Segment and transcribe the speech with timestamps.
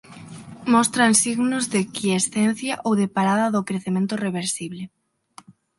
[0.73, 4.83] Mostran signos de quiescencia ou de parada do crecemento reversible.